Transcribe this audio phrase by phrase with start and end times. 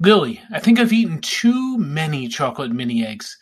[0.00, 3.38] Lily, I think I've eaten too many chocolate mini eggs.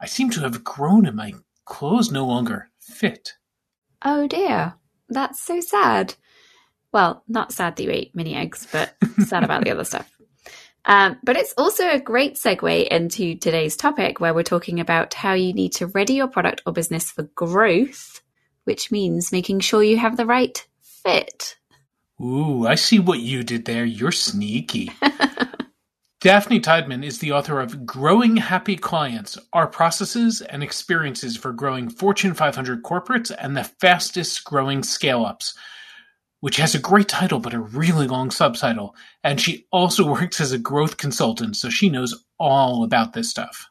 [0.00, 1.34] I seem to have grown and my
[1.64, 3.34] clothes no longer fit.
[4.02, 4.74] Oh dear,
[5.08, 6.14] that's so sad.
[6.92, 8.94] Well, not sad that you ate mini eggs, but
[9.26, 10.10] sad about the other stuff.
[10.84, 15.32] Um, but it's also a great segue into today's topic where we're talking about how
[15.32, 18.20] you need to ready your product or business for growth,
[18.64, 21.56] which means making sure you have the right fit.
[22.20, 23.84] Ooh, I see what you did there.
[23.84, 24.92] You're sneaky.
[26.24, 31.90] Daphne Tideman is the author of Growing Happy Clients Our Processes and Experiences for Growing
[31.90, 35.52] Fortune 500 Corporates and the Fastest Growing Scale Ups,
[36.40, 38.96] which has a great title but a really long subtitle.
[39.22, 43.68] And she also works as a growth consultant, so she knows all about this stuff.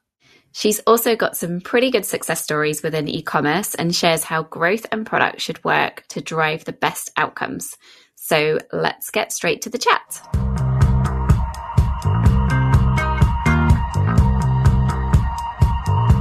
[0.52, 4.86] She's also got some pretty good success stories within e commerce and shares how growth
[4.92, 7.80] and product should work to drive the best outcomes.
[8.14, 10.73] So let's get straight to the chat.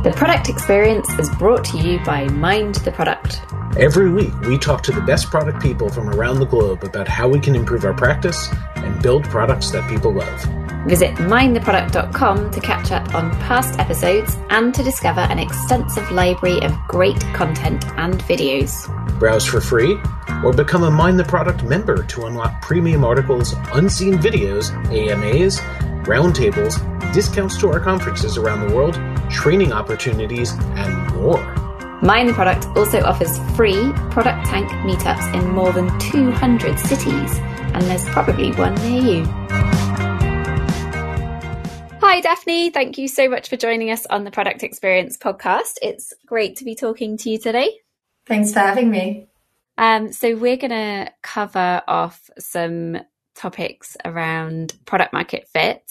[0.02, 3.40] The product experience is brought to you by Mind the Product.
[3.78, 7.28] Every week, we talk to the best product people from around the globe about how
[7.28, 10.40] we can improve our practice and build products that people love.
[10.88, 16.76] Visit mindtheproduct.com to catch up on past episodes and to discover an extensive library of
[16.88, 18.88] great content and videos.
[19.20, 20.00] Browse for free
[20.42, 25.60] or become a Mind the Product member to unlock premium articles, unseen videos, AMAs,
[26.04, 26.82] roundtables,
[27.14, 28.96] discounts to our conferences around the world,
[29.32, 31.40] training opportunities, and more.
[32.02, 37.38] Mind the Product also offers free Product Tank meetups in more than 200 cities,
[37.74, 39.24] and there's probably one near you.
[42.00, 42.70] Hi, Daphne.
[42.70, 45.78] Thank you so much for joining us on the Product Experience podcast.
[45.80, 47.78] It's great to be talking to you today.
[48.26, 49.28] Thanks for having me.
[49.78, 52.98] Um, so, we're going to cover off some
[53.34, 55.82] topics around product market fit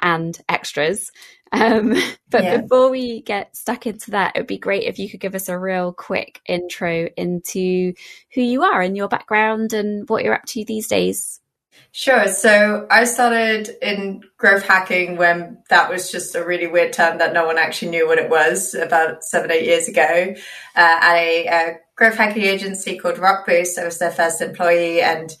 [0.00, 1.10] and extras.
[1.56, 1.94] Um,
[2.30, 2.60] but yeah.
[2.60, 5.48] before we get stuck into that, it would be great if you could give us
[5.48, 7.94] a real quick intro into
[8.34, 11.40] who you are and your background and what you're up to these days.
[11.92, 12.28] Sure.
[12.28, 17.32] So I started in growth hacking when that was just a really weird term that
[17.32, 20.34] no one actually knew what it was about seven, eight years ago uh,
[20.74, 23.78] at a, a growth hacking agency called Rockboost.
[23.78, 25.34] I was their first employee and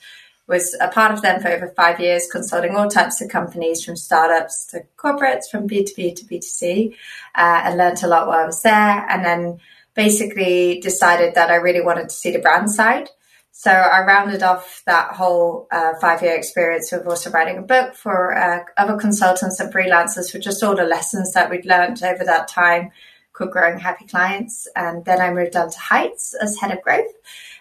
[0.46, 3.96] was a part of them for over five years, consulting all types of companies from
[3.96, 6.94] startups to corporates, from B2B to B2C,
[7.34, 9.06] uh, and learned a lot while I was there.
[9.08, 9.60] And then
[9.94, 13.08] basically decided that I really wanted to see the brand side.
[13.50, 17.94] So I rounded off that whole uh, five year experience with also writing a book
[17.94, 22.22] for uh, other consultants and freelancers for just all the lessons that we'd learned over
[22.22, 22.90] that time
[23.36, 24.66] called Growing Happy Clients.
[24.74, 27.12] And then I moved on to Heights as head of growth.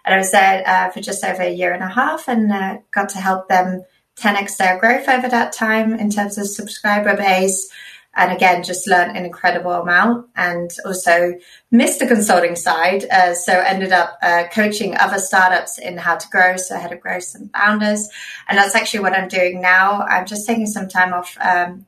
[0.05, 2.77] And I was there uh, for just over a year and a half and uh,
[2.91, 3.83] got to help them
[4.17, 7.69] 10x their growth over that time in terms of subscriber base.
[8.17, 11.33] And again, just learned an incredible amount and also
[11.69, 13.03] missed the consulting side.
[13.11, 16.55] Uh, so ended up uh, coaching other startups in how to grow.
[16.55, 18.07] So head of growth and founders.
[18.47, 20.01] And that's actually what I'm doing now.
[20.03, 21.85] I'm just taking some time off um,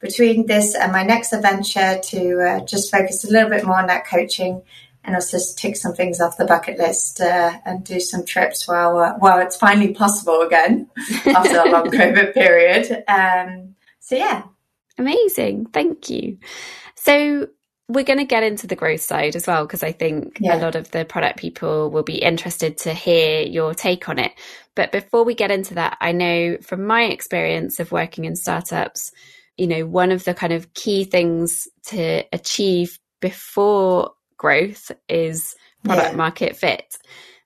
[0.00, 3.86] between this and my next adventure to uh, just focus a little bit more on
[3.88, 4.62] that coaching
[5.04, 8.98] and also tick some things off the bucket list uh, and do some trips while
[8.98, 10.88] uh, while it's finally possible again
[11.26, 13.04] after a long COVID period.
[13.08, 14.42] Um, so yeah,
[14.98, 15.66] amazing.
[15.66, 16.38] Thank you.
[16.94, 17.48] So
[17.88, 20.56] we're going to get into the growth side as well because I think yeah.
[20.56, 24.32] a lot of the product people will be interested to hear your take on it.
[24.74, 29.10] But before we get into that, I know from my experience of working in startups,
[29.58, 36.10] you know, one of the kind of key things to achieve before growth is product
[36.10, 36.16] yeah.
[36.16, 36.96] market fit.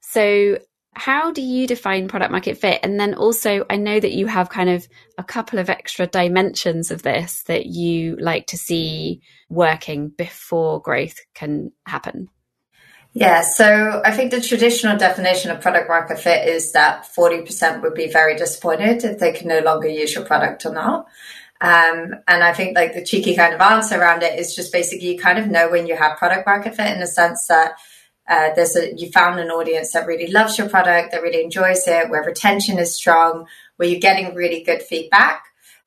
[0.01, 0.59] So,
[0.95, 2.81] how do you define product market fit?
[2.83, 4.87] And then also, I know that you have kind of
[5.17, 11.19] a couple of extra dimensions of this that you like to see working before growth
[11.33, 12.29] can happen.
[13.15, 17.95] Yeah, so I think the traditional definition of product market fit is that 40% would
[17.95, 21.07] be very disappointed if they can no longer use your product or not.
[21.63, 25.13] Um, and I think like the cheeky kind of answer around it is just basically
[25.13, 27.75] you kind of know when you have product market fit in the sense that
[28.29, 31.87] uh, there's a you found an audience that really loves your product, that really enjoys
[31.87, 33.47] it, where retention is strong,
[33.77, 35.45] where you're getting really good feedback.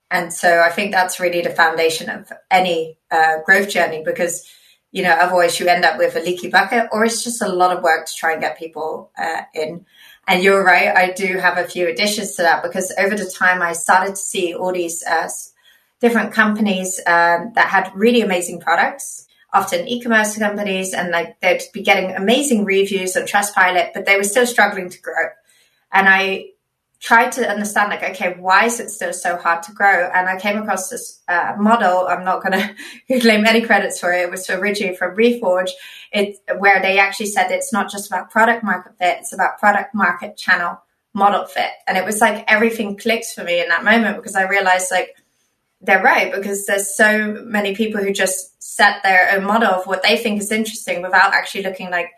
[0.09, 4.49] And so I think that's really the foundation of any uh, growth journey because
[4.93, 7.75] you know otherwise you end up with a leaky bucket or it's just a lot
[7.75, 9.85] of work to try and get people uh, in.
[10.25, 13.61] And you're right, I do have a few additions to that because over the time
[13.61, 15.27] I started to see all these uh,
[16.05, 21.81] different companies um, that had really amazing products, often e-commerce companies, and like they'd be
[21.81, 25.25] getting amazing reviews on Trustpilot, but they were still struggling to grow.
[25.91, 26.49] And I
[26.99, 30.09] tried to understand like okay why is it still so hard to grow?
[30.13, 32.57] And i came across this uh, model i'm not going
[33.09, 35.71] to claim any credits for it it was originally from reforge.
[36.11, 39.93] It where they actually said it's not just about product market fit it's about product
[39.93, 40.81] market channel
[41.13, 41.71] model fit.
[41.87, 45.15] And it was like everything clicks for me in that moment because i realized like
[45.81, 50.03] they're right because there's so many people who just set their own model of what
[50.03, 52.11] they think is interesting without actually looking like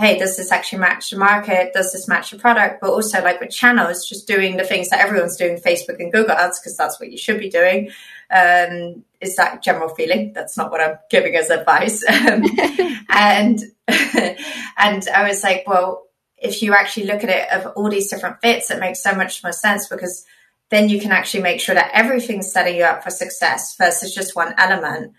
[0.00, 1.72] hey, does this actually match the market?
[1.74, 2.80] Does this match the product?
[2.80, 6.36] But also, like with channels, just doing the things that everyone's doing, Facebook and Google
[6.36, 7.90] ads, because that's what you should be doing.
[8.30, 10.32] Um, is that general feeling?
[10.32, 12.04] That's not what I'm giving as advice.
[12.20, 12.44] Um,
[13.08, 16.06] and and I was like, well,
[16.36, 19.42] if you actually look at it of all these different fits, it makes so much
[19.42, 20.24] more sense because
[20.70, 24.36] then you can actually make sure that everything's setting you up for success versus just
[24.36, 25.12] one element.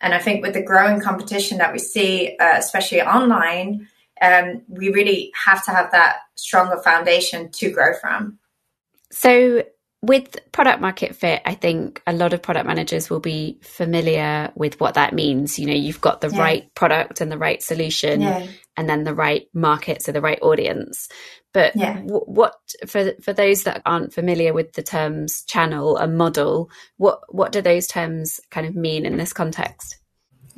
[0.00, 3.88] And I think with the growing competition that we see, uh, especially online,
[4.20, 8.38] um, we really have to have that stronger foundation to grow from.
[9.10, 9.62] So,
[10.06, 14.80] with product market fit, I think a lot of product managers will be familiar with
[14.80, 15.58] what that means.
[15.58, 16.40] You know, you've got the yeah.
[16.40, 18.46] right product and the right solution, yeah.
[18.76, 21.08] and then the right market, so the right audience.
[21.52, 21.94] But yeah.
[21.94, 22.54] w- what
[22.86, 27.60] for for those that aren't familiar with the terms channel and model, what what do
[27.60, 29.96] those terms kind of mean in this context?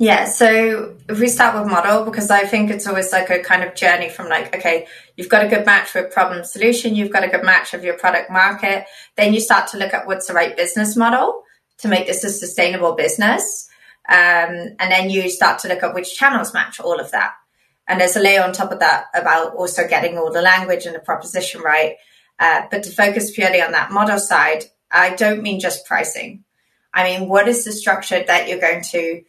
[0.01, 3.63] Yeah, so if we start with model, because I think it's always like a kind
[3.63, 4.87] of journey from like, okay,
[5.17, 7.97] you've got a good match with problem solution, you've got a good match of your
[7.97, 8.85] product market,
[9.17, 11.43] then you start to look at what's the right business model
[11.79, 13.67] to make this a sustainable business.
[14.07, 17.33] Um, and then you start to look at which channels match all of that.
[17.85, 20.95] And there's a layer on top of that about also getting all the language and
[20.95, 21.97] the proposition right.
[22.39, 26.45] Uh, but to focus purely on that model side, I don't mean just pricing.
[26.93, 29.23] I mean, what is the structure that you're going to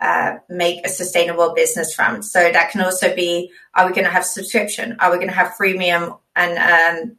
[0.00, 2.22] uh, make a sustainable business from.
[2.22, 4.96] So that can also be: Are we going to have subscription?
[5.00, 7.16] Are we going to have freemium and um,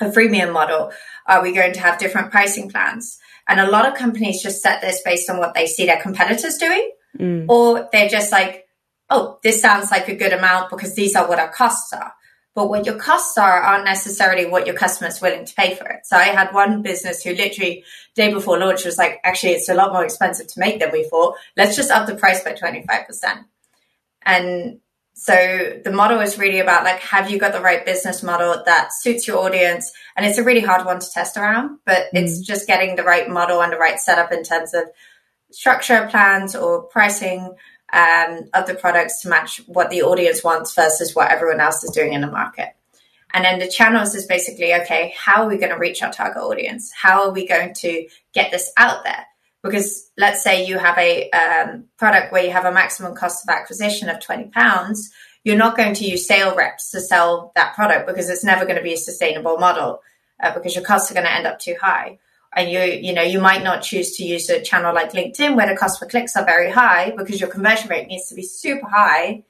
[0.00, 0.92] a freemium model?
[1.26, 3.18] Are we going to have different pricing plans?
[3.48, 6.56] And a lot of companies just set this based on what they see their competitors
[6.58, 7.46] doing, mm.
[7.48, 8.66] or they're just like,
[9.10, 12.14] "Oh, this sounds like a good amount because these are what our costs are."
[12.54, 16.04] But what your costs are aren't necessarily what your customer's willing to pay for it.
[16.04, 17.84] So I had one business who literally
[18.14, 21.04] day before launch was like, actually, it's a lot more expensive to make than we
[21.04, 21.36] thought.
[21.56, 23.44] Let's just up the price by 25%.
[24.24, 24.80] And
[25.14, 28.92] so the model is really about like, have you got the right business model that
[28.92, 29.90] suits your audience?
[30.16, 32.18] And it's a really hard one to test around, but mm-hmm.
[32.18, 34.84] it's just getting the right model and the right setup in terms of
[35.50, 37.54] structure plans or pricing
[37.92, 41.90] um, of the products to match what the audience wants versus what everyone else is
[41.90, 42.74] doing in the market.
[43.34, 46.42] And then the channels is basically, okay, how are we going to reach our target
[46.42, 46.92] audience?
[46.92, 49.26] How are we going to get this out there?
[49.62, 53.54] Because let's say you have a um, product where you have a maximum cost of
[53.54, 55.10] acquisition of 20 pounds,
[55.44, 58.76] you're not going to use sale reps to sell that product because it's never going
[58.76, 60.00] to be a sustainable model
[60.42, 62.18] uh, because your costs are going to end up too high
[62.54, 65.68] and you you know you might not choose to use a channel like linkedin where
[65.68, 68.88] the cost per clicks are very high because your conversion rate needs to be super
[68.88, 69.42] high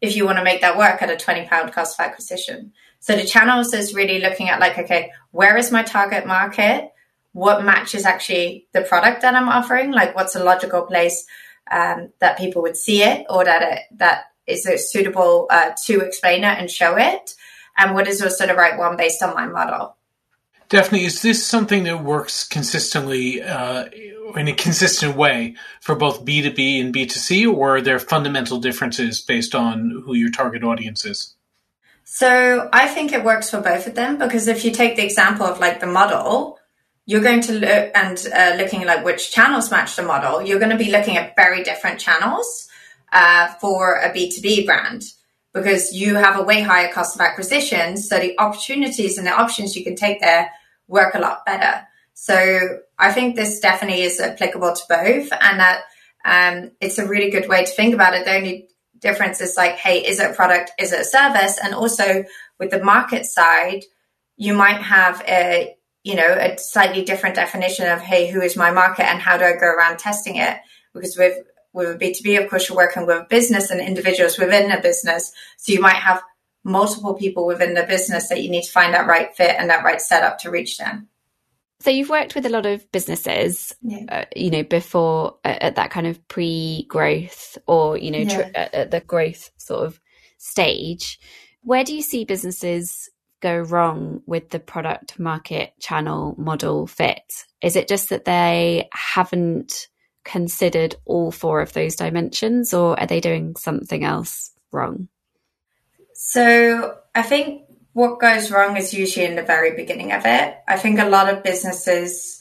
[0.00, 2.72] if you want to make that work at a 20 pound cost of acquisition.
[2.98, 6.92] So the channels is really looking at like okay where is my target market?
[7.32, 9.90] What matches actually the product that i'm offering?
[9.90, 11.26] Like what's a logical place
[11.70, 16.00] um, that people would see it or that it, that is it suitable uh, to
[16.00, 17.34] explain it and show it?
[17.76, 19.96] And what is also the right one based on my model
[20.72, 23.90] Daphne, is this something that works consistently uh,
[24.34, 29.54] in a consistent way for both B2B and B2C, or are there fundamental differences based
[29.54, 31.34] on who your target audience is?
[32.04, 35.44] So I think it works for both of them because if you take the example
[35.44, 36.58] of like the model,
[37.04, 40.40] you're going to look and uh, looking like which channels match the model.
[40.40, 42.66] You're going to be looking at very different channels
[43.12, 45.02] uh, for a B2B brand
[45.52, 47.98] because you have a way higher cost of acquisition.
[47.98, 50.50] So the opportunities and the options you can take there
[50.88, 51.86] work a lot better.
[52.14, 55.82] So I think this definitely is applicable to both, and that
[56.24, 58.24] um, it's a really good way to think about it.
[58.24, 58.68] The only
[59.00, 60.70] difference is like, hey, is it a product?
[60.78, 61.58] Is it a service?
[61.62, 62.24] And also
[62.58, 63.84] with the market side,
[64.36, 68.70] you might have a you know a slightly different definition of hey, who is my
[68.70, 70.58] market and how do I go around testing it?
[70.94, 71.38] Because with
[71.72, 75.32] with a B2B, of course, you're working with business and individuals within a business.
[75.56, 76.22] So you might have
[76.64, 79.84] multiple people within the business that you need to find that right fit and that
[79.84, 81.08] right setup to reach them.
[81.80, 84.04] So you've worked with a lot of businesses, yeah.
[84.08, 88.36] uh, you know, before uh, at that kind of pre-growth or you know yeah.
[88.36, 90.00] tr- at the growth sort of
[90.38, 91.18] stage.
[91.62, 97.44] Where do you see businesses go wrong with the product market channel model fit?
[97.60, 99.88] Is it just that they haven't
[100.24, 105.08] considered all four of those dimensions, or are they doing something else wrong?
[106.32, 110.56] So I think what goes wrong is usually in the very beginning of it.
[110.66, 112.40] I think a lot of businesses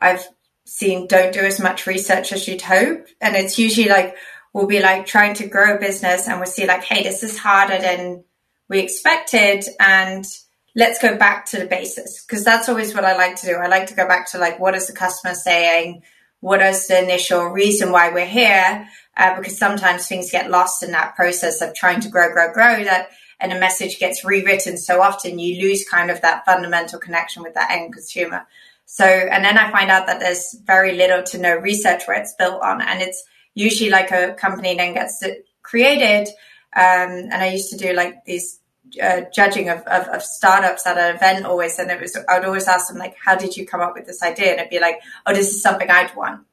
[0.00, 0.26] I've
[0.64, 3.06] seen don't do as much research as you'd hope.
[3.20, 4.16] And it's usually like,
[4.52, 7.38] we'll be like trying to grow a business and we'll see like, hey, this is
[7.38, 8.24] harder than
[8.68, 9.64] we expected.
[9.78, 10.24] And
[10.74, 12.26] let's go back to the basis.
[12.26, 13.54] Cause that's always what I like to do.
[13.54, 16.02] I like to go back to like, what is the customer saying?
[16.40, 18.88] What is the initial reason why we're here?
[19.20, 22.82] Uh, because sometimes things get lost in that process of trying to grow, grow, grow
[22.82, 23.10] that
[23.40, 27.54] and a message gets rewritten so often, you lose kind of that fundamental connection with
[27.54, 28.46] that end consumer.
[28.84, 32.34] So, and then I find out that there's very little to no research where it's
[32.34, 32.82] built on.
[32.82, 33.22] And it's
[33.54, 35.24] usually like a company then gets
[35.62, 36.28] created.
[36.74, 38.60] Um, and I used to do like these
[39.02, 41.78] uh, judging of, of, of, startups at an event always.
[41.78, 44.06] And it was, I would always ask them like, how did you come up with
[44.06, 44.50] this idea?
[44.50, 46.44] And it'd be like, oh, this is something I'd want.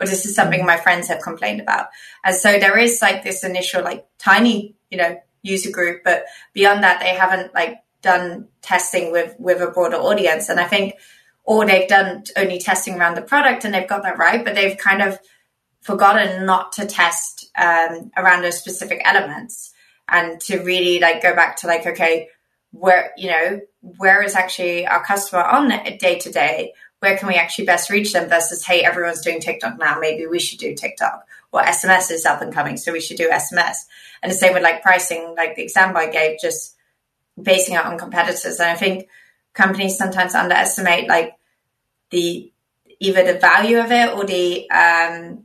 [0.00, 1.86] Or this is something my friends have complained about.
[2.24, 6.82] And so there is like this initial, like tiny, you know, user group, but beyond
[6.82, 10.48] that, they haven't like done testing with with a broader audience.
[10.48, 10.94] And I think,
[11.44, 14.76] or they've done only testing around the product and they've got that right, but they've
[14.76, 15.18] kind of
[15.80, 19.72] forgotten not to test um, around those specific elements
[20.08, 22.28] and to really like go back to like okay
[22.72, 23.60] where you know
[23.98, 26.72] where is actually our customer on day to day
[27.04, 30.40] where can we actually best reach them versus hey everyone's doing tiktok now maybe we
[30.40, 33.76] should do tiktok or sms is up and coming so we should do sms
[34.24, 36.74] and the same with like pricing, like the example I gave, just
[37.40, 38.58] basing it on competitors.
[38.58, 39.06] And I think
[39.52, 41.34] companies sometimes underestimate like
[42.08, 42.50] the
[43.00, 45.44] either the value of it or the um,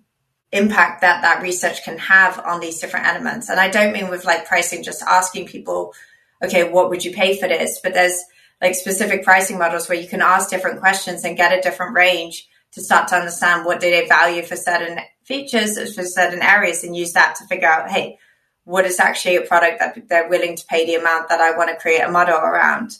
[0.53, 3.49] impact that that research can have on these different elements.
[3.49, 5.93] And I don't mean with like pricing, just asking people,
[6.41, 7.81] okay, what would you pay for this?
[7.83, 8.23] But there's
[8.61, 12.47] like specific pricing models where you can ask different questions and get a different range
[12.71, 16.95] to start to understand what do they value for certain features for certain areas and
[16.95, 18.17] use that to figure out, hey,
[18.63, 21.69] what is actually a product that they're willing to pay the amount that I want
[21.69, 22.97] to create a model around.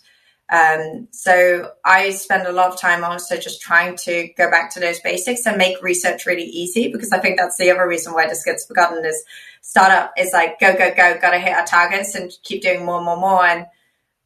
[0.52, 4.80] Um, so I spend a lot of time also just trying to go back to
[4.80, 8.28] those basics and make research really easy because I think that's the other reason why
[8.28, 9.24] this gets forgotten is
[9.62, 13.04] startup is like go go go got to hit our targets and keep doing more
[13.04, 13.68] more more and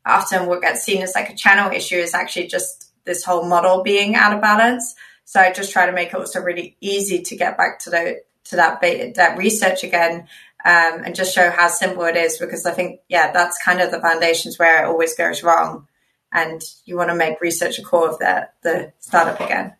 [0.05, 3.83] often what gets seen as like a channel issue is actually just this whole model
[3.83, 4.95] being out of balance.
[5.25, 8.21] So I just try to make it also really easy to get back to the
[8.45, 8.81] to that
[9.15, 10.27] that research again
[10.65, 13.91] um, and just show how simple it is because I think, yeah, that's kind of
[13.91, 15.87] the foundations where it always goes wrong.
[16.31, 19.75] And you want to make research a core of the, the startup again.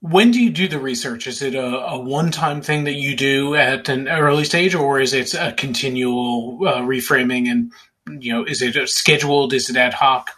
[0.00, 1.28] When do you do the research?
[1.28, 5.00] Is it a, a one time thing that you do at an early stage, or
[5.00, 7.48] is it a continual uh, reframing?
[7.48, 7.72] And,
[8.08, 9.52] you know, is it scheduled?
[9.52, 10.30] Is it ad hoc?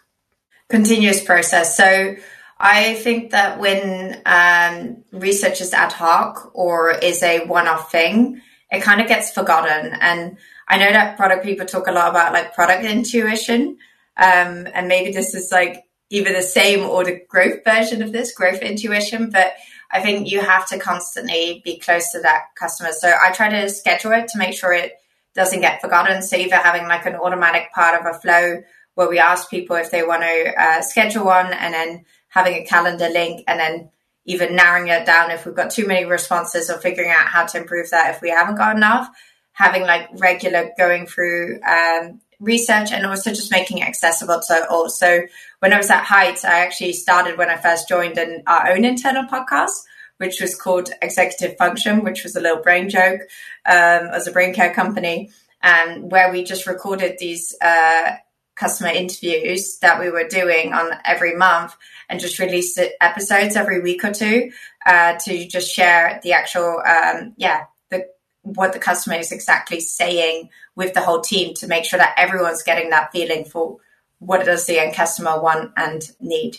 [0.68, 1.76] Continuous process.
[1.76, 2.16] So,
[2.58, 8.40] I think that when um, research is ad hoc or is a one off thing,
[8.70, 9.92] it kind of gets forgotten.
[10.00, 13.78] And I know that product people talk a lot about like product intuition.
[14.16, 18.32] Um, and maybe this is like either the same or the growth version of this,
[18.32, 19.30] growth intuition.
[19.30, 19.54] But
[19.90, 22.92] I think you have to constantly be close to that customer.
[22.92, 24.94] So I try to schedule it to make sure it
[25.34, 26.22] doesn't get forgotten.
[26.22, 28.62] So either having like an automatic part of a flow
[28.94, 32.64] where we ask people if they want to uh, schedule one and then having a
[32.64, 33.90] calendar link and then
[34.24, 37.58] even narrowing it down if we've got too many responses or figuring out how to
[37.58, 39.08] improve that if we haven't got enough.
[39.52, 44.88] Having like regular going through um, research and also just making it accessible to all.
[44.88, 45.26] So
[45.64, 48.84] when i was at heights i actually started when i first joined in our own
[48.84, 49.70] internal podcast
[50.18, 53.20] which was called executive function which was a little brain joke
[53.66, 55.30] um, as a brain care company
[55.62, 58.12] and where we just recorded these uh,
[58.54, 61.74] customer interviews that we were doing on every month
[62.08, 64.50] and just release episodes every week or two
[64.86, 68.06] uh, to just share the actual, um, yeah, the
[68.42, 72.62] what the customer is exactly saying with the whole team to make sure that everyone's
[72.62, 73.78] getting that feeling for
[74.18, 76.58] what does the end customer want and need.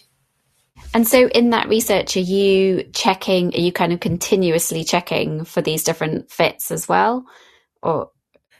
[0.93, 3.53] And so, in that research, are you checking?
[3.53, 7.25] Are you kind of continuously checking for these different fits as well,
[7.81, 8.11] or?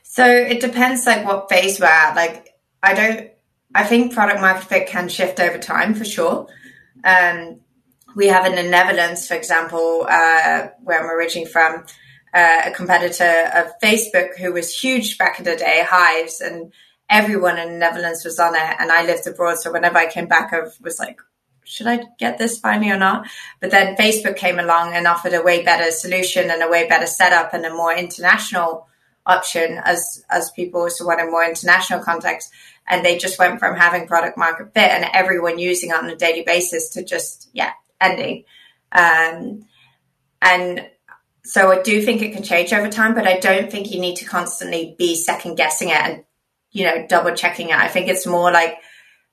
[0.04, 2.16] So it depends, like what phase we're at.
[2.16, 2.50] Like,
[2.84, 3.30] I don't.
[3.74, 6.48] I think product market fit can shift over time for sure.
[7.04, 7.60] Um,
[8.16, 11.86] we have in the Netherlands, for example, uh, where I'm originally from,
[12.34, 16.74] uh, a competitor of Facebook who was huge back in the day, Hyves, and
[17.10, 18.76] everyone in the Netherlands was on it.
[18.80, 21.20] And I lived abroad, so whenever I came back, I was like,
[21.66, 23.28] should I get this finally or not?
[23.60, 27.08] But then Facebook came along and offered a way better solution and a way better
[27.08, 28.88] setup and a more international
[29.26, 32.52] option as as people also want a more international context.
[32.88, 36.16] And they just went from having product market fit and everyone using it on a
[36.16, 38.46] daily basis to just yeah ending.
[38.92, 39.66] Um,
[40.42, 40.88] and
[41.44, 44.16] so i do think it can change over time but i don't think you need
[44.16, 46.24] to constantly be second guessing it and
[46.76, 47.76] you know double checking it.
[47.76, 48.78] I think it's more like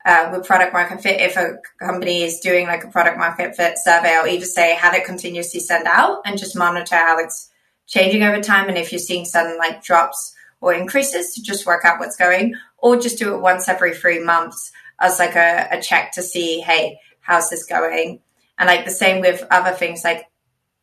[0.04, 3.78] uh, with product market fit, if a company is doing like a product market fit
[3.78, 7.50] survey, I'll either say have it continuously send out and just monitor how it's
[7.87, 8.68] changing over time.
[8.68, 12.54] And if you're seeing sudden like drops or increases, to just work out what's going,
[12.78, 16.61] or just do it once every three months as like a, a check to see,
[16.61, 18.21] hey, how's this going?
[18.59, 20.26] And like the same with other things, like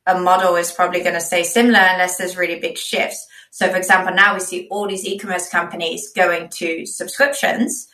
[0.05, 3.25] a model is probably going to stay similar unless there's really big shifts.
[3.51, 7.87] So, for example, now we see all these e-commerce companies going to subscriptions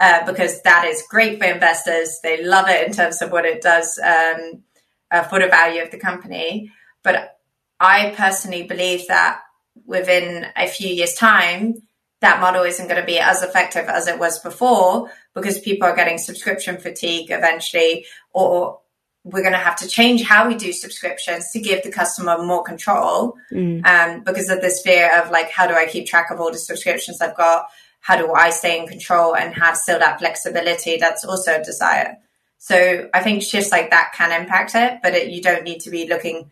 [0.00, 2.18] uh, because that is great for investors.
[2.22, 4.62] They love it in terms of what it does um,
[5.10, 6.72] uh, for the value of the company.
[7.02, 7.38] But
[7.78, 9.40] I personally believe that
[9.84, 11.82] within a few years' time,
[12.20, 15.96] that model isn't going to be as effective as it was before because people are
[15.96, 18.80] getting subscription fatigue eventually, or
[19.24, 22.62] we're going to have to change how we do subscriptions to give the customer more
[22.62, 23.84] control mm.
[23.86, 26.58] um, because of this fear of like, how do I keep track of all the
[26.58, 27.66] subscriptions I've got?
[28.00, 32.18] How do I stay in control and have still that flexibility that's also a desire?
[32.58, 35.90] So I think shifts like that can impact it, but it, you don't need to
[35.90, 36.50] be looking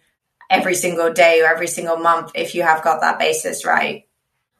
[0.50, 4.06] every single day or every single month if you have got that basis right.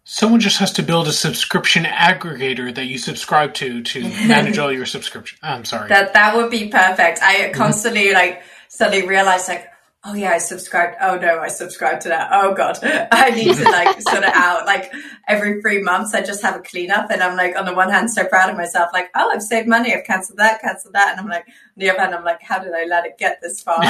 [0.05, 4.73] Someone just has to build a subscription aggregator that you subscribe to to manage all
[4.73, 5.39] your subscription.
[5.43, 5.89] I'm sorry.
[5.89, 7.21] That that would be perfect.
[7.23, 9.67] I constantly like suddenly realize like,
[10.09, 10.97] oh yeah, I subscribed.
[11.01, 12.31] Oh no, I subscribed to that.
[12.33, 12.79] Oh god,
[13.13, 14.67] I need to like sort it out.
[14.67, 14.93] Like
[15.27, 18.11] every three months, I just have a cleanup, and I'm like, on the one hand,
[18.11, 18.91] so proud of myself.
[18.93, 19.95] Like, oh, I've saved money.
[19.95, 22.59] I've cancelled that, cancelled that, and I'm like, on the other hand, I'm like, how
[22.59, 23.79] did I let it get this far?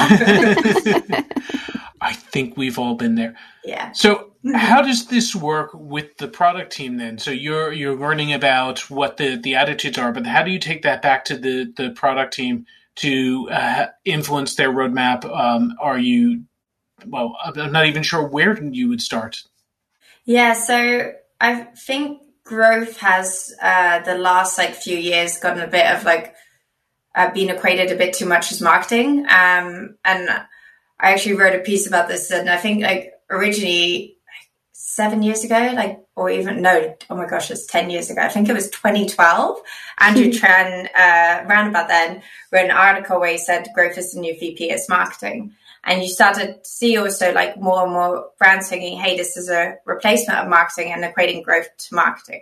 [2.01, 3.35] I think we've all been there.
[3.63, 3.91] Yeah.
[3.91, 4.53] So mm-hmm.
[4.53, 7.17] how does this work with the product team then?
[7.17, 10.83] So you're you're learning about what the the attitudes are, but how do you take
[10.83, 12.65] that back to the the product team
[12.99, 15.25] to uh, influence their roadmap?
[15.25, 16.43] Um, are you
[17.05, 17.37] well?
[17.43, 19.43] I'm not even sure where you would start.
[20.25, 20.53] Yeah.
[20.53, 26.03] So I think growth has uh, the last like few years gotten a bit of
[26.03, 26.35] like
[27.15, 30.29] uh, being equated a bit too much as marketing, um, and
[30.99, 34.17] I actually wrote a piece about this, and I think like originally
[34.73, 38.21] seven years ago, like or even no, oh my gosh, it's ten years ago.
[38.21, 39.61] I think it was 2012.
[39.99, 40.31] Andrew hmm.
[40.31, 44.37] Chen, uh, around about then, wrote an article where he said growth is the new
[44.37, 45.53] VP is marketing.
[45.85, 49.49] And you started to see also like more and more brands thinking, hey, this is
[49.49, 52.41] a replacement of marketing and equating growth to marketing.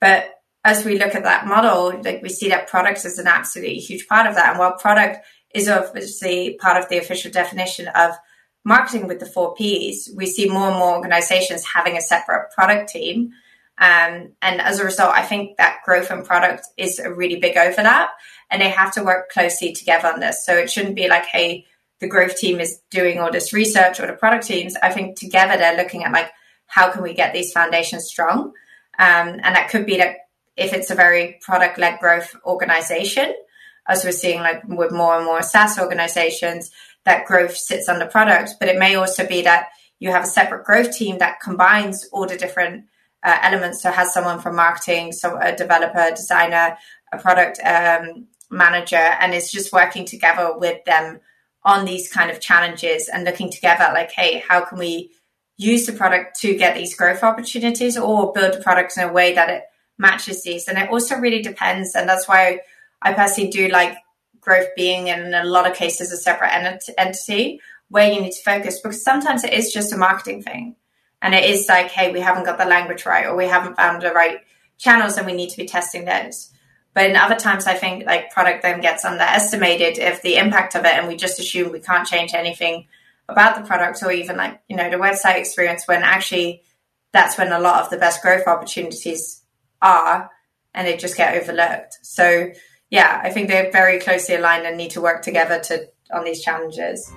[0.00, 3.76] But as we look at that model, like we see that product is an absolutely
[3.76, 4.50] huge part of that.
[4.50, 5.18] And while product
[5.54, 8.12] is obviously part of the official definition of
[8.64, 12.90] marketing with the four Ps, we see more and more organizations having a separate product
[12.90, 13.32] team.
[13.78, 17.56] Um, and as a result, I think that growth and product is a really big
[17.56, 18.10] overlap
[18.50, 20.44] and they have to work closely together on this.
[20.44, 21.66] So it shouldn't be like, hey,
[22.00, 24.76] the growth team is doing all this research or the product teams.
[24.82, 26.30] I think together they're looking at like,
[26.66, 28.52] how can we get these foundations strong?
[28.98, 30.18] Um, and that could be like,
[30.56, 33.34] if it's a very product led growth organization,
[33.88, 36.70] as we're seeing like with more and more SaaS organizations,
[37.04, 38.54] that growth sits under product.
[38.58, 42.26] But it may also be that you have a separate growth team that combines all
[42.26, 42.86] the different
[43.22, 43.82] uh, elements.
[43.82, 46.76] So has someone from marketing, so a developer, designer,
[47.12, 51.20] a product um, manager, and is just working together with them
[51.62, 55.10] on these kind of challenges and looking together like, hey, how can we
[55.58, 59.34] use the product to get these growth opportunities or build the product in a way
[59.34, 59.64] that it
[59.98, 60.68] matches these?
[60.68, 61.94] And it also really depends.
[61.94, 62.60] And that's why
[63.02, 63.98] I personally do like
[64.40, 68.42] growth being in a lot of cases a separate ent- entity where you need to
[68.42, 70.76] focus because sometimes it is just a marketing thing.
[71.22, 74.02] And it is like, hey, we haven't got the language right or we haven't found
[74.02, 74.38] the right
[74.78, 76.50] channels and we need to be testing those.
[76.94, 80.84] But in other times, I think like product then gets underestimated if the impact of
[80.84, 82.86] it, and we just assume we can't change anything
[83.28, 86.62] about the product or even like, you know, the website experience when actually
[87.12, 89.42] that's when a lot of the best growth opportunities
[89.80, 90.30] are
[90.74, 91.98] and they just get overlooked.
[92.02, 92.50] So
[92.90, 96.42] yeah, I think they're very closely aligned and need to work together to on these
[96.42, 97.10] challenges.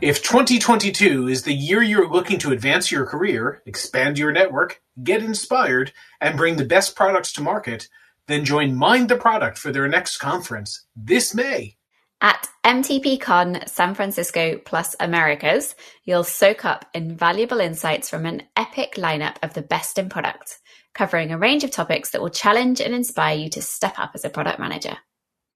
[0.00, 5.22] If 2022 is the year you're looking to advance your career, expand your network, get
[5.22, 7.88] inspired, and bring the best products to market,
[8.26, 11.76] then join Mind the Product for their next conference this May.
[12.24, 19.36] At MTPCon San Francisco plus Americas, you'll soak up invaluable insights from an epic lineup
[19.42, 20.58] of the best in product,
[20.94, 24.24] covering a range of topics that will challenge and inspire you to step up as
[24.24, 24.96] a product manager.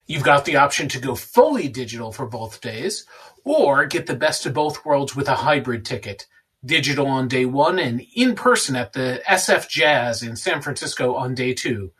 [0.06, 3.06] You've got the option to go fully digital for both days,
[3.44, 6.26] or get the best of both worlds with a hybrid ticket.
[6.62, 11.34] Digital on day one and in person at the SF Jazz in San Francisco on
[11.34, 11.92] day two.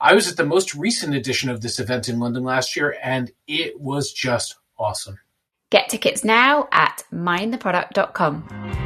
[0.00, 3.30] I was at the most recent edition of this event in London last year, and
[3.46, 5.18] it was just awesome.
[5.70, 8.85] Get tickets now at mindtheproduct.com.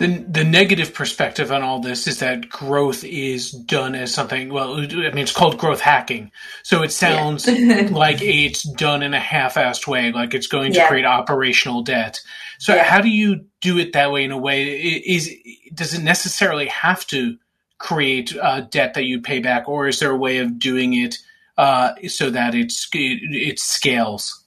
[0.00, 4.50] the the negative perspective on all this is that growth is done as something.
[4.50, 6.32] Well, I mean, it's called growth hacking,
[6.62, 7.88] so it sounds yeah.
[7.92, 10.88] like it's done in a half-assed way, like it's going to yeah.
[10.88, 12.18] create operational debt.
[12.58, 12.84] So, yeah.
[12.84, 14.24] how do you do it that way?
[14.24, 15.30] In a way, is
[15.74, 17.36] does it necessarily have to
[17.76, 21.18] create uh, debt that you pay back, or is there a way of doing it
[21.58, 24.46] uh, so that it's it, it scales?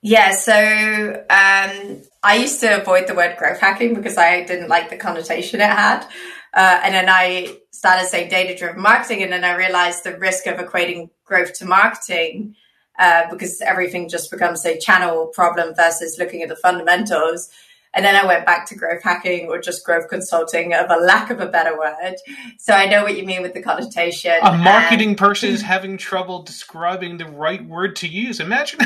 [0.00, 4.90] Yeah, so um, I used to avoid the word growth hacking because I didn't like
[4.90, 6.04] the connotation it had.
[6.52, 10.46] Uh, and then I started saying data driven marketing, and then I realized the risk
[10.46, 12.56] of equating growth to marketing
[12.98, 17.48] uh, because everything just becomes a channel problem versus looking at the fundamentals.
[17.94, 21.30] And then I went back to growth hacking or just growth consulting of a lack
[21.30, 22.16] of a better word.
[22.58, 24.36] So I know what you mean with the connotation.
[24.42, 28.40] A marketing and- person is having trouble describing the right word to use.
[28.40, 28.80] Imagine.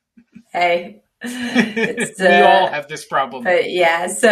[0.52, 1.02] hey.
[2.18, 3.44] We uh, all have this problem.
[3.44, 4.30] But yeah, so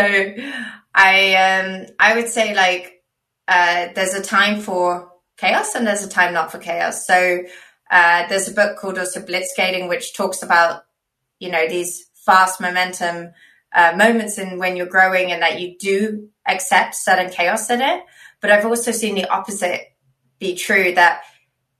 [0.94, 3.02] I um I would say like
[3.48, 7.06] uh there's a time for chaos and there's a time not for chaos.
[7.06, 7.42] So
[7.90, 10.84] uh there's a book called also Blitzscaling which talks about
[11.38, 13.32] you know these fast momentum
[13.74, 18.02] uh, moments in when you're growing and that you do accept certain chaos in it.
[18.40, 19.80] But I've also seen the opposite
[20.38, 21.22] be true that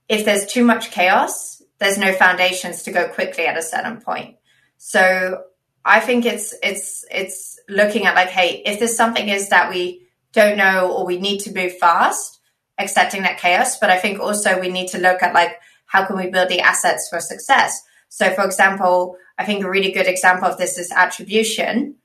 [0.09, 4.37] if there's too much chaos, there's no foundations to go quickly at a certain point.
[4.77, 5.43] So
[5.83, 10.01] I think it's it's it's looking at like, hey, if there's something is that we
[10.33, 12.39] don't know or we need to move fast,
[12.77, 13.79] accepting that chaos.
[13.79, 16.61] But I think also we need to look at like how can we build the
[16.61, 17.81] assets for success.
[18.09, 21.95] So for example, I think a really good example of this is attribution.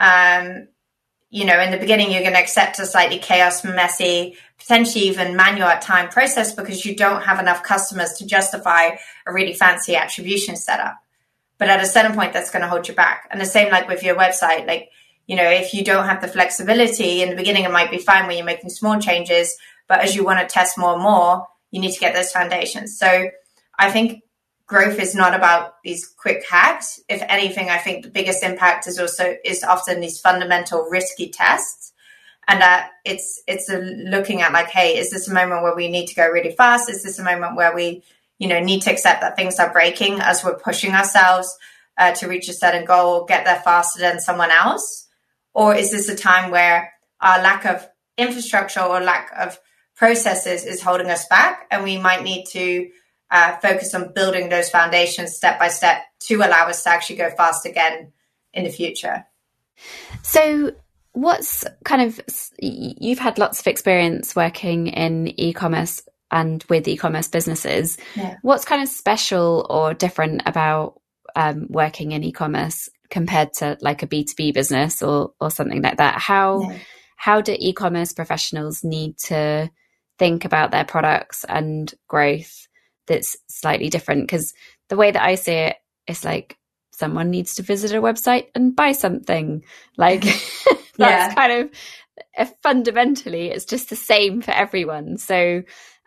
[0.00, 0.68] Um,
[1.30, 5.34] you know, in the beginning, you're going to accept a slightly chaos, messy, potentially even
[5.34, 8.90] manual at time process because you don't have enough customers to justify
[9.26, 11.01] a really fancy attribution setup.
[11.62, 13.28] But at a certain point, that's going to hold you back.
[13.30, 14.90] And the same like with your website, like,
[15.28, 18.26] you know, if you don't have the flexibility in the beginning, it might be fine
[18.26, 19.56] when you're making small changes.
[19.86, 22.98] But as you want to test more and more, you need to get those foundations.
[22.98, 23.28] So
[23.78, 24.24] I think
[24.66, 26.98] growth is not about these quick hacks.
[27.08, 31.92] If anything, I think the biggest impact is also is often these fundamental risky tests.
[32.48, 36.08] And that it's it's looking at like, hey, is this a moment where we need
[36.08, 36.90] to go really fast?
[36.90, 38.02] Is this a moment where we
[38.42, 41.56] you know, need to accept that things are breaking as we're pushing ourselves
[41.96, 45.06] uh, to reach a certain goal, get there faster than someone else?
[45.54, 49.60] Or is this a time where our lack of infrastructure or lack of
[49.94, 52.90] processes is holding us back and we might need to
[53.30, 57.30] uh, focus on building those foundations step by step to allow us to actually go
[57.30, 58.12] fast again
[58.52, 59.24] in the future.
[60.22, 60.72] So,
[61.12, 62.20] what's kind of
[62.58, 66.02] you've had lots of experience working in e-commerce
[66.32, 67.98] and with e-commerce businesses.
[68.16, 68.38] Yeah.
[68.42, 71.00] What's kind of special or different about
[71.36, 76.18] um, working in e-commerce compared to like a B2B business or or something like that?
[76.18, 76.78] How yeah.
[77.16, 79.70] how do e-commerce professionals need to
[80.18, 82.66] think about their products and growth
[83.06, 84.22] that's slightly different?
[84.22, 84.54] Because
[84.88, 86.56] the way that I see it, it's like
[86.92, 89.64] someone needs to visit a website and buy something.
[89.98, 90.22] Like
[90.96, 91.34] that's yeah.
[91.34, 91.70] kind of
[92.62, 95.18] fundamentally it's just the same for everyone.
[95.18, 95.62] So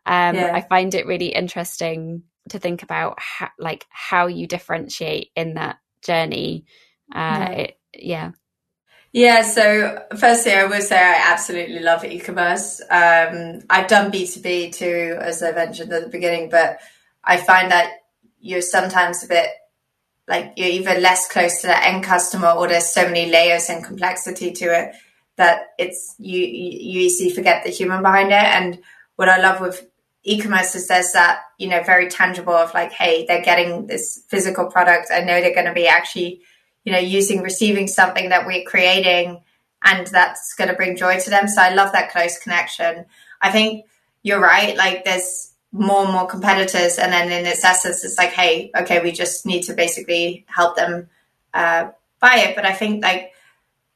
[0.05, 0.51] um, yeah.
[0.53, 5.77] I find it really interesting to think about how, like how you differentiate in that
[6.03, 6.65] journey.
[7.13, 7.49] Uh, yeah.
[7.51, 8.31] It, yeah.
[9.11, 12.81] Yeah, so firstly, I will say I absolutely love e-commerce.
[12.81, 16.79] Um, I've done B2B too, as I mentioned at the beginning, but
[17.23, 17.91] I find that
[18.41, 19.47] you're sometimes a bit
[20.27, 23.85] like you're even less close to the end customer or there's so many layers and
[23.85, 24.95] complexity to it
[25.37, 28.33] that it's you you easily forget the human behind it.
[28.33, 28.79] And
[29.15, 29.87] what I love with
[30.25, 34.65] e-commerce is there's that you know very tangible of like hey they're getting this physical
[34.65, 35.09] product.
[35.11, 36.41] I know they're going to be actually
[36.83, 39.41] you know using receiving something that we're creating
[39.83, 41.47] and that's going to bring joy to them.
[41.47, 43.05] So i love that close connection.
[43.41, 43.85] I think
[44.23, 48.31] you're right like there's more and more competitors and then in its essence it's like
[48.31, 51.07] hey okay we just need to basically help them
[51.53, 52.55] uh, buy it.
[52.55, 53.31] But i think like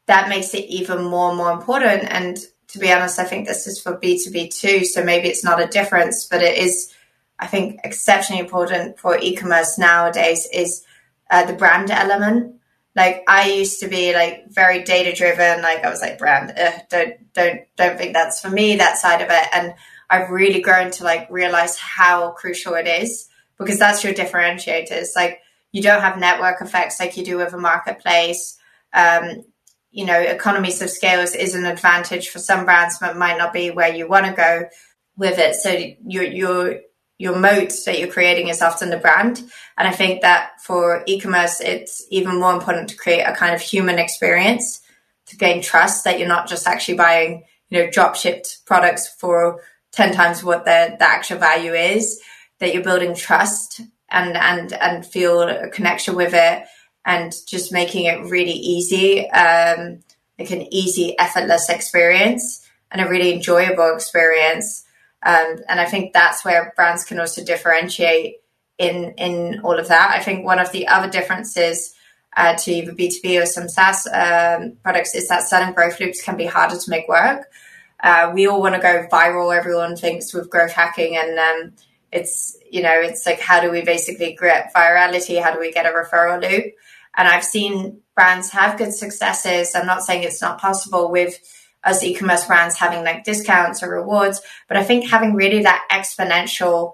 [0.06, 2.38] that makes it even more and more important and
[2.70, 4.86] to be honest, I think this is for B2B too.
[4.86, 6.94] So maybe it's not a difference, but it is,
[7.40, 10.86] I think, exceptionally important for e commerce nowadays is
[11.30, 12.56] uh, the brand element.
[12.96, 15.62] Like I used to be like very data driven.
[15.62, 16.54] Like I was like brand,
[16.90, 19.48] don't don't don't think that's for me that side of it.
[19.54, 19.74] And
[20.10, 25.10] I've really grown to like realize how crucial it is because that's your differentiators.
[25.16, 28.58] Like you don't have network effects like you do with a marketplace.
[28.92, 29.44] Um,
[29.91, 33.71] you know, economies of scales is an advantage for some brands, but might not be
[33.71, 34.65] where you want to go
[35.17, 35.56] with it.
[35.56, 35.75] So
[36.06, 36.80] your your
[37.17, 39.43] your moat that you're creating is often the brand.
[39.78, 43.62] And I think that for e-commerce, it's even more important to create a kind of
[43.62, 44.82] human experience
[45.28, 49.62] to gain trust that you're not just actually buying, you know, drop shipped products for
[49.91, 52.21] 10 times what the, the actual value is,
[52.60, 56.63] that you're building trust and, and, and feel a connection with it
[57.06, 60.00] and just making it really easy, um,
[60.38, 64.86] like an easy, effortless experience and a really enjoyable experience.
[65.24, 68.38] Um, and I think that's where brands can also differentiate
[68.78, 70.12] in in all of that.
[70.12, 71.94] I think one of the other differences
[72.36, 76.38] uh, to either B2B or some SaaS um, products is that certain growth loops can
[76.38, 77.52] be harder to make work.
[78.02, 79.56] Uh, we all want to go viral.
[79.56, 81.74] Everyone thinks with growth hacking, and um,
[82.12, 85.42] it's you know it's like how do we basically get virality?
[85.42, 86.74] How do we get a referral loop?
[87.20, 89.76] And I've seen brands have good successes.
[89.76, 91.38] I'm not saying it's not possible with
[91.84, 96.94] us e-commerce brands having like discounts or rewards, but I think having really that exponential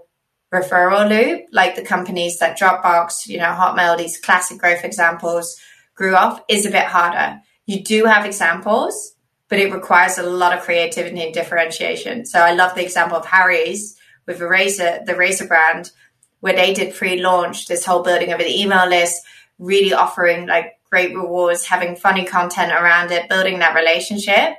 [0.51, 5.55] referral loop, like the companies that Dropbox, you know, Hotmail, these classic growth examples
[5.93, 7.39] grew off, is a bit harder.
[7.67, 9.13] You do have examples,
[9.47, 12.25] but it requires a lot of creativity and differentiation.
[12.25, 15.91] So I love the example of Harry's with the Razor, the Razor brand,
[16.39, 19.21] where they did pre-launch this whole building of an email list,
[19.59, 24.57] really offering like great rewards, having funny content around it, building that relationship.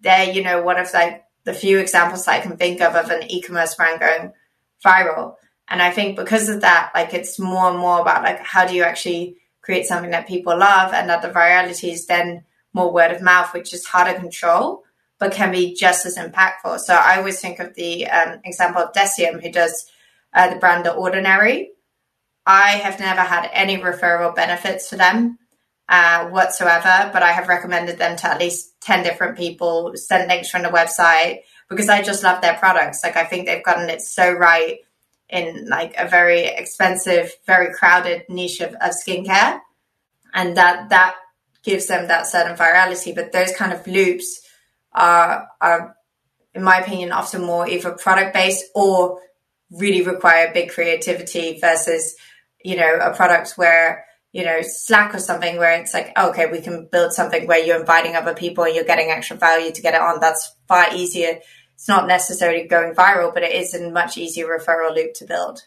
[0.00, 3.10] They're, you know, one of like the few examples that I can think of of
[3.10, 4.32] an e-commerce brand going,
[4.84, 5.36] viral.
[5.68, 8.74] And I think because of that, like it's more and more about like how do
[8.74, 13.12] you actually create something that people love and that the virality is then more word
[13.12, 14.84] of mouth, which is harder control,
[15.18, 16.78] but can be just as impactful.
[16.80, 19.90] So I always think of the um, example of Deciem, who does
[20.32, 21.70] uh, the brand The Ordinary.
[22.50, 25.38] I have never had any referral benefits for them
[25.88, 30.50] uh, whatsoever, but I have recommended them to at least 10 different people, sent links
[30.50, 33.04] from the website, because I just love their products.
[33.04, 34.78] Like I think they've gotten it so right
[35.28, 39.60] in like a very expensive, very crowded niche of, of skincare.
[40.34, 41.14] And that that
[41.62, 43.14] gives them that certain virality.
[43.14, 44.40] But those kind of loops
[44.92, 45.94] are are
[46.52, 49.20] in my opinion often more either product based or
[49.70, 52.16] really require big creativity versus,
[52.64, 56.60] you know, a product where you know, Slack or something where it's like, okay, we
[56.60, 59.94] can build something where you're inviting other people and you're getting extra value to get
[59.94, 60.20] it on.
[60.20, 61.40] That's far easier
[61.80, 65.62] it's not necessarily going viral, but it is a much easier referral loop to build.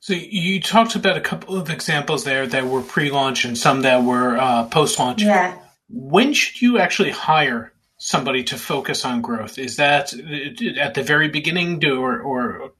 [0.00, 4.02] So you talked about a couple of examples there that were pre-launch and some that
[4.02, 5.22] were uh, post-launch.
[5.22, 5.58] Yeah.
[5.90, 9.58] When should you actually hire somebody to focus on growth?
[9.58, 12.72] Is that at the very beginning, or, or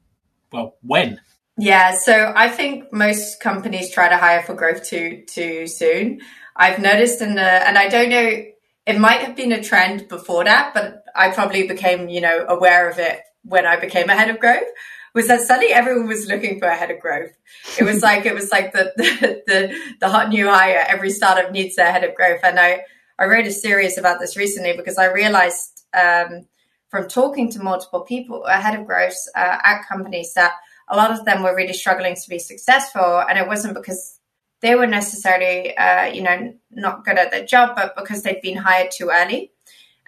[0.50, 1.20] well, when?
[1.58, 6.20] Yeah, so I think most companies try to hire for growth too too soon.
[6.54, 8.44] I've noticed in the, and I don't know
[8.86, 12.88] it might have been a trend before that, but I probably became, you know, aware
[12.88, 14.68] of it when I became a head of growth.
[15.12, 17.32] Was that suddenly everyone was looking for a head of growth?
[17.78, 20.84] It was like it was like the the the, the hot new hire.
[20.86, 22.82] Every startup needs their head of growth, and I
[23.18, 26.46] I wrote a series about this recently because I realized um,
[26.90, 30.52] from talking to multiple people head of growth uh, at companies that
[30.88, 34.18] a lot of them were really struggling to be successful, and it wasn't because
[34.60, 38.56] they were necessarily, uh, you know, not good at their job, but because they'd been
[38.56, 39.52] hired too early.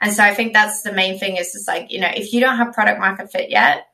[0.00, 2.40] And so I think that's the main thing is just like, you know, if you
[2.40, 3.88] don't have product market fit yet,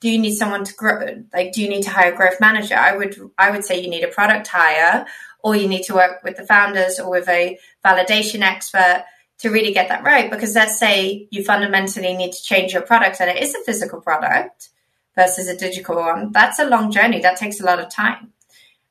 [0.00, 1.24] do you need someone to grow?
[1.32, 2.74] Like, do you need to hire a growth manager?
[2.74, 5.06] I would, I would say you need a product hire
[5.42, 9.04] or you need to work with the founders or with a validation expert
[9.38, 10.30] to really get that right.
[10.30, 14.00] Because let's say you fundamentally need to change your product and it is a physical
[14.00, 14.70] product
[15.14, 16.32] versus a digital one.
[16.32, 17.20] That's a long journey.
[17.20, 18.32] That takes a lot of time.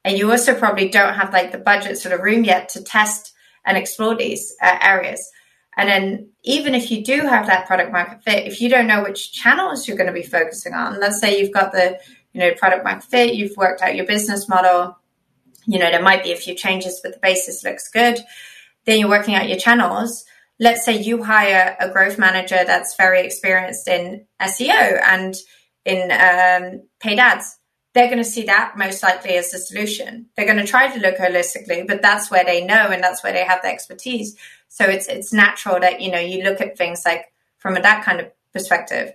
[0.05, 3.33] And you also probably don't have like the budget sort of room yet to test
[3.65, 5.29] and explore these uh, areas.
[5.77, 9.01] And then even if you do have that product market fit, if you don't know
[9.01, 11.99] which channels you're going to be focusing on, let's say you've got the,
[12.33, 14.97] you know, product market fit, you've worked out your business model,
[15.65, 18.19] you know, there might be a few changes, but the basis looks good.
[18.85, 20.25] Then you're working out your channels.
[20.59, 25.35] Let's say you hire a growth manager that's very experienced in SEO and
[25.85, 27.57] in um, paid ads
[27.93, 30.27] they're going to see that most likely as the solution.
[30.35, 33.33] They're going to try to look holistically, but that's where they know and that's where
[33.33, 34.35] they have the expertise.
[34.67, 38.19] So it's it's natural that you know you look at things like from that kind
[38.19, 39.13] of perspective.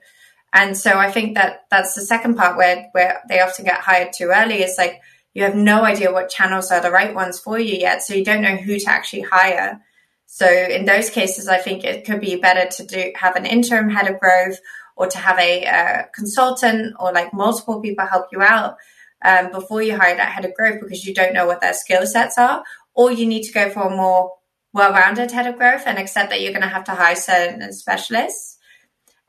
[0.52, 4.12] And so I think that that's the second part where where they often get hired
[4.12, 5.00] too early is like
[5.34, 8.24] you have no idea what channels are the right ones for you yet, so you
[8.24, 9.80] don't know who to actually hire.
[10.26, 13.90] So in those cases, I think it could be better to do have an interim
[13.90, 14.60] head of growth
[14.98, 18.76] or to have a, a consultant or like multiple people help you out
[19.24, 22.06] um, before you hire that head of growth because you don't know what their skill
[22.06, 22.62] sets are,
[22.94, 24.32] or you need to go for a more
[24.72, 28.58] well-rounded head of growth and accept that you're going to have to hire certain specialists.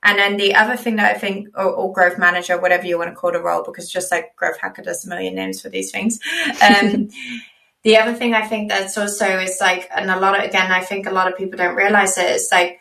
[0.01, 3.09] And then the other thing that I think, or, or, growth manager, whatever you want
[3.09, 5.91] to call the role, because just like growth hacker does a million names for these
[5.91, 6.19] things.
[6.61, 7.09] Um,
[7.83, 10.81] the other thing I think that's also is like, and a lot of, again, I
[10.81, 12.79] think a lot of people don't realize it is like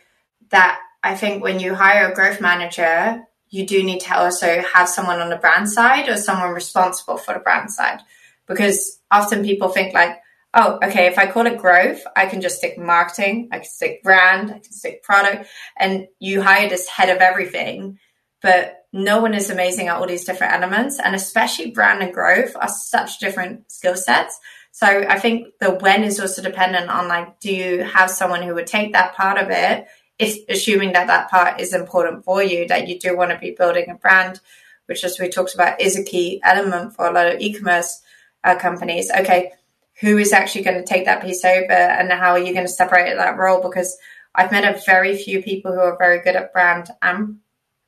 [0.51, 0.81] that.
[1.03, 5.21] I think when you hire a growth manager, you do need to also have someone
[5.21, 8.01] on the brand side or someone responsible for the brand side.
[8.47, 10.21] Because often people think like,
[10.55, 14.03] oh, okay, if I call it growth, I can just stick marketing, I can stick
[14.03, 17.99] brand, I can stick product, and you hire this head of everything.
[18.41, 20.99] But no one is amazing at all these different elements.
[20.99, 24.39] And especially brand and growth are such different skill sets.
[24.71, 28.55] So I think the when is also dependent on like, do you have someone who
[28.55, 29.87] would take that part of it,
[30.21, 33.89] assuming that that part is important for you, that you do want to be building
[33.89, 34.41] a brand,
[34.87, 38.03] which as we talked about is a key element for a lot of e-commerce
[38.45, 39.11] uh, companies.
[39.11, 39.53] Okay,
[40.01, 42.73] who is actually going to take that piece over, and how are you going to
[42.73, 43.63] separate that role?
[43.63, 43.97] Because
[44.35, 47.39] I've met a very few people who are very good at brand and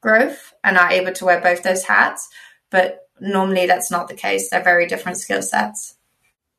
[0.01, 2.29] growth and are able to wear both those hats,
[2.71, 4.51] but normally that's not the case.
[4.51, 5.95] They're very different skill sets.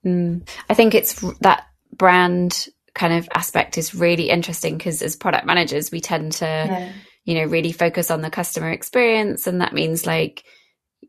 [0.06, 0.48] Mm.
[0.70, 5.92] I think it's that brand kind of aspect is really interesting because as product managers,
[5.92, 6.92] we tend to, yeah.
[7.24, 9.48] you know, really focus on the customer experience.
[9.48, 10.44] And that means like,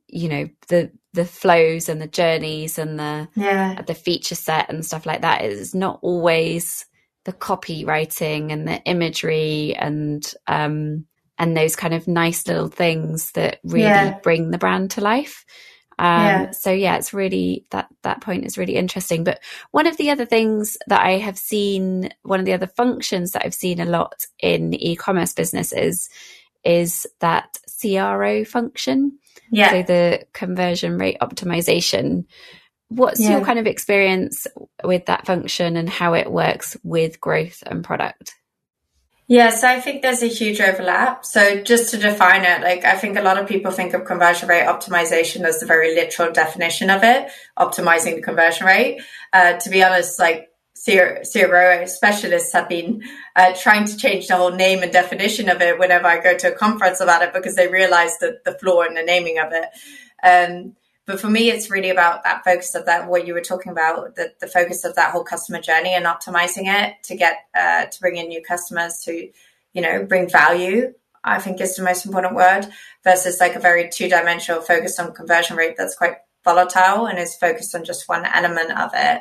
[0.06, 3.82] you know, the, the flows and the journeys and the, yeah.
[3.82, 6.86] the feature set and stuff like that is not always
[7.24, 11.06] the copywriting and the imagery and, um,
[11.38, 14.18] and those kind of nice little things that really yeah.
[14.22, 15.44] bring the brand to life.
[16.02, 16.50] Um, yeah.
[16.50, 19.22] So yeah, it's really that that point is really interesting.
[19.22, 19.38] But
[19.70, 23.46] one of the other things that I have seen, one of the other functions that
[23.46, 26.10] I've seen a lot in e-commerce businesses
[26.64, 29.16] is that CRO function.
[29.52, 29.70] Yeah.
[29.70, 32.24] So the conversion rate optimization.
[32.88, 33.36] What's yeah.
[33.36, 34.48] your kind of experience
[34.82, 38.34] with that function and how it works with growth and product?
[39.32, 41.24] Yeah, so I think there's a huge overlap.
[41.24, 44.46] So just to define it, like I think a lot of people think of conversion
[44.46, 49.00] rate optimization as the very literal definition of it, optimizing the conversion rate.
[49.32, 50.50] Uh, to be honest, like
[50.84, 55.78] CRO specialists have been uh, trying to change the whole name and definition of it
[55.78, 58.92] whenever I go to a conference about it because they realize that the flaw in
[58.92, 59.68] the naming of it.
[60.22, 60.76] Um,
[61.12, 64.16] but for me, it's really about that focus of that, what you were talking about,
[64.16, 68.00] the, the focus of that whole customer journey and optimizing it to get, uh, to
[68.00, 69.28] bring in new customers to,
[69.74, 70.94] you know, bring value.
[71.22, 72.66] I think is the most important word
[73.04, 77.36] versus like a very two dimensional focus on conversion rate that's quite volatile and is
[77.36, 79.20] focused on just one element of it.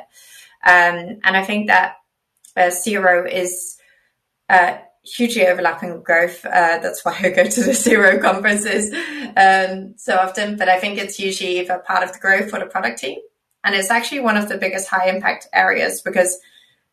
[0.64, 1.96] Um, and I think that
[2.56, 3.76] uh, CRO is,
[4.48, 6.44] uh, hugely overlapping growth.
[6.44, 8.92] Uh, that's why I go to the CRO conferences
[9.36, 10.56] um, so often.
[10.56, 13.18] But I think it's usually either part of the growth or the product team.
[13.64, 16.38] And it's actually one of the biggest high impact areas because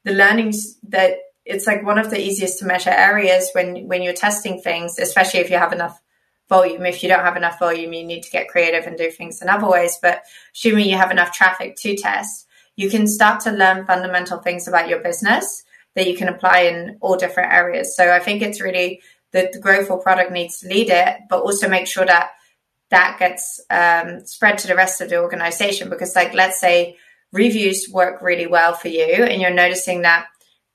[0.04, 4.14] the learnings that it's like one of the easiest to measure areas when, when you're
[4.14, 6.00] testing things, especially if you have enough
[6.48, 6.86] volume.
[6.86, 9.50] If you don't have enough volume, you need to get creative and do things in
[9.50, 9.98] other ways.
[10.02, 14.68] But assuming you have enough traffic to test, you can start to learn fundamental things
[14.68, 15.64] about your business
[16.00, 17.96] that you can apply in all different areas.
[17.96, 21.42] So I think it's really that the growth or product needs to lead it, but
[21.42, 22.32] also make sure that
[22.90, 25.90] that gets um, spread to the rest of the organization.
[25.90, 26.98] Because, like, let's say
[27.32, 30.26] reviews work really well for you, and you're noticing that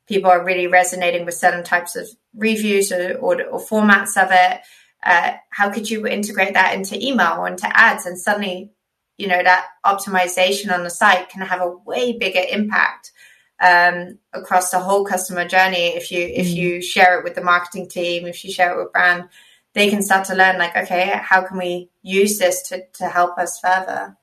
[0.07, 2.07] people are really resonating with certain types of
[2.37, 4.61] reviews or, or, or formats of it.
[5.05, 8.07] Uh, how could you integrate that into email or into ads?
[8.07, 8.71] And suddenly,
[9.19, 13.13] you know, that optimization on the site can have a way bigger impact
[13.61, 15.88] um, across the whole customer journey.
[15.97, 16.55] If you if mm.
[16.55, 19.29] you share it with the marketing team, if you share it with brand,
[19.73, 23.38] they can start to learn like, okay, how can we use this to to help
[23.38, 24.17] us further?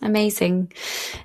[0.00, 0.72] Amazing.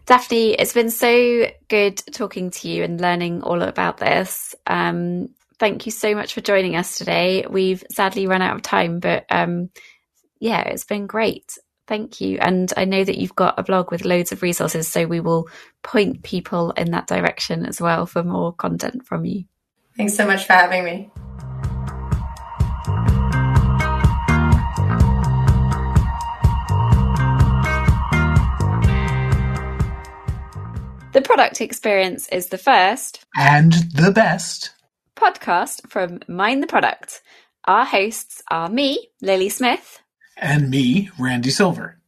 [0.07, 4.55] Daphne, it's been so good talking to you and learning all about this.
[4.65, 7.45] Um, thank you so much for joining us today.
[7.47, 9.69] We've sadly run out of time, but um,
[10.39, 11.57] yeah, it's been great.
[11.93, 12.39] Thank you.
[12.41, 15.47] And I know that you've got a blog with loads of resources, so we will
[15.83, 19.43] point people in that direction as well for more content from you.
[19.95, 21.11] Thanks so much for having me.
[31.13, 34.71] The product experience is the first and the best
[35.15, 37.21] podcast from Mind the Product.
[37.65, 40.01] Our hosts are me, Lily Smith,
[40.37, 41.99] and me, Randy Silver.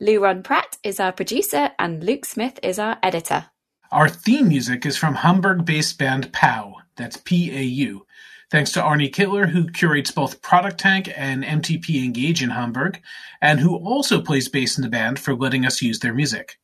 [0.00, 3.46] Lou Ron Pratt is our producer, and Luke Smith is our editor.
[3.92, 8.06] Our theme music is from Hamburg based band PAU, that's P A U.
[8.50, 13.00] Thanks to Arne Kittler, who curates both Product Tank and MTP Engage in Hamburg,
[13.40, 16.58] and who also plays bass in the band for letting us use their music.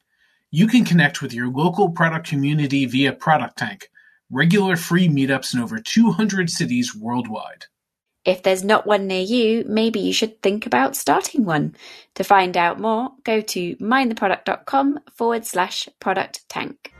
[0.51, 3.89] You can connect with your local product community via Product Tank,
[4.31, 7.67] regular free meetups in over 200 cities worldwide.
[8.25, 11.75] If there's not one near you, maybe you should think about starting one.
[12.17, 16.93] To find out more, go to mindtheproduct.com forward slash product tank.